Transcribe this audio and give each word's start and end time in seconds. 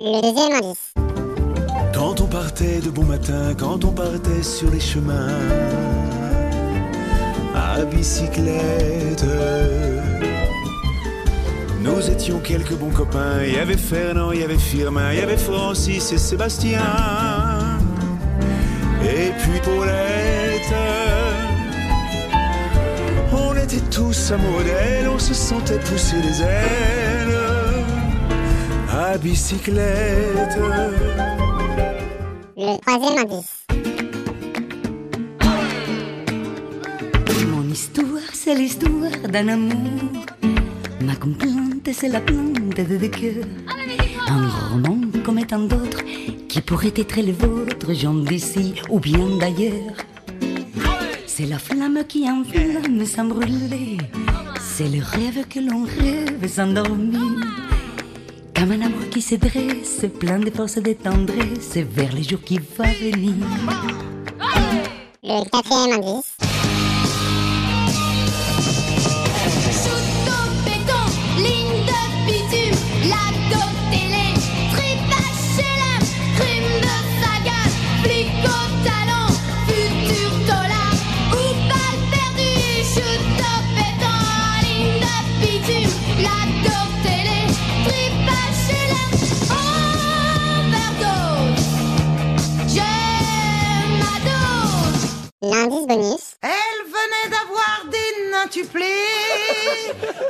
Le 0.00 0.22
deuxième. 0.22 0.74
Quand 1.92 2.20
on 2.20 2.26
partait 2.26 2.78
de 2.78 2.88
bon 2.88 3.02
matin, 3.02 3.52
quand 3.58 3.84
on 3.84 3.90
partait 3.90 4.44
sur 4.44 4.70
les 4.70 4.78
chemins 4.78 5.26
à 7.52 7.84
bicyclette, 7.84 9.24
nous 11.80 12.10
étions 12.10 12.38
quelques 12.38 12.74
bons 12.74 12.90
copains. 12.90 13.42
Il 13.44 13.54
y 13.54 13.58
avait 13.58 13.76
Fernand, 13.76 14.30
il 14.30 14.40
y 14.40 14.44
avait 14.44 14.56
Firmin, 14.56 15.12
il 15.14 15.18
y 15.18 15.22
avait 15.22 15.36
Francis 15.36 16.12
et 16.12 16.18
Sébastien. 16.18 16.80
Et 19.02 19.32
puis 19.40 19.60
Paulette. 19.64 20.74
On 23.32 23.56
était 23.56 23.84
tous 23.90 24.30
amoureux 24.30 24.62
d'elle, 24.62 25.08
on 25.08 25.18
se 25.18 25.34
sentait 25.34 25.80
pousser 25.80 26.22
les 26.22 26.42
ailes 26.42 27.07
à 28.98 29.16
bicyclette. 29.16 30.58
Le 32.56 32.80
troisième 32.80 33.18
indice. 33.18 33.66
Mon 37.46 37.70
histoire, 37.70 38.30
c'est 38.32 38.56
l'histoire 38.56 39.28
d'un 39.32 39.48
amour. 39.48 40.26
Ma 41.00 41.14
complainte, 41.14 41.88
c'est 41.92 42.08
la 42.08 42.20
plainte 42.20 42.76
de 42.76 42.96
deux 42.96 43.08
cœurs. 43.08 43.46
Un 44.28 44.48
roman 44.48 44.98
comme 45.24 45.44
tant 45.46 45.60
d'autres 45.60 46.02
qui 46.48 46.60
pourrait 46.60 46.94
être 46.96 47.22
le 47.22 47.32
vôtre, 47.32 47.92
gens 47.94 48.14
d'ici 48.14 48.74
ou 48.90 48.98
bien 48.98 49.28
d'ailleurs. 49.38 49.94
C'est 51.26 51.46
la 51.46 51.58
flamme 51.60 52.02
qui 52.08 52.28
enflamme 52.28 53.04
sans 53.06 53.26
brûler. 53.26 53.98
C'est 54.60 54.88
le 54.88 55.00
rêve 55.02 55.46
que 55.48 55.60
l'on 55.60 55.84
rêve 55.84 56.48
sans 56.48 56.66
dormir. 56.66 57.67
Comme 58.58 58.72
un 58.72 58.80
amour 58.86 59.08
qui 59.08 59.22
se 59.22 59.36
dresse, 59.36 60.04
plein 60.18 60.40
de 60.40 60.50
force 60.50 60.78
et 60.78 60.80
de 60.80 60.92
tendresse, 60.92 61.76
vers 61.76 62.12
les 62.12 62.24
jours 62.24 62.42
qui 62.42 62.58
vont 62.58 62.92
venir. 63.00 63.34
Le 65.22 65.48
quatrième 65.48 66.02
indice. 66.02 66.34
Shoot 69.70 70.28
au 70.28 70.48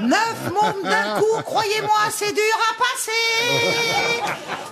Neuf 0.00 0.50
mômes 0.52 0.82
d'un 0.82 1.20
coup, 1.20 1.42
croyez-moi, 1.44 2.10
c'est 2.10 2.32
dur 2.32 2.58
à 2.70 2.74
passer. 2.78 3.12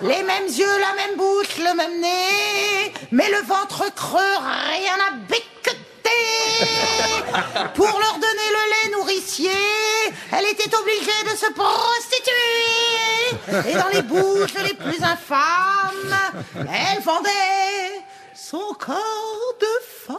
Les 0.03 0.23
mêmes 0.23 0.47
yeux, 0.47 0.79
la 0.79 0.95
même 0.95 1.17
bouche, 1.17 1.57
le 1.59 1.75
même 1.75 2.01
nez. 2.01 2.93
Mais 3.11 3.29
le 3.31 3.43
ventre 3.47 3.85
creux, 3.95 4.19
rien 4.19 4.99
à 5.09 5.13
becqueter. 5.29 5.49
Pour 7.75 7.87
leur 7.87 8.15
donner 8.15 8.51
le 8.51 8.65
lait 8.71 8.91
nourricier, 8.97 9.51
elle 10.33 10.47
était 10.47 10.75
obligée 10.75 11.23
de 11.25 11.37
se 11.37 11.47
prostituer. 11.53 12.61
Et 13.71 13.75
dans 13.75 13.89
les 13.89 14.03
bouches 14.03 14.55
les 14.63 14.75
plus 14.75 15.03
infâmes, 15.03 16.17
elle 16.55 17.01
vendait 17.03 18.03
son 18.35 18.75
corps 18.79 19.55
de 19.61 19.81
femme. 20.07 20.19